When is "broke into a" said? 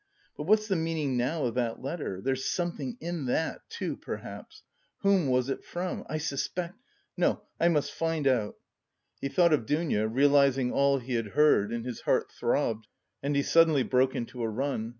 13.83-14.49